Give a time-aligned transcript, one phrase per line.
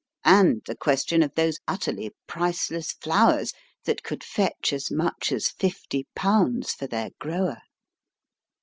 [0.25, 3.53] And the question of those utterly priceless flowers
[3.85, 7.61] that could fetch as much as fifty pounds for their grower.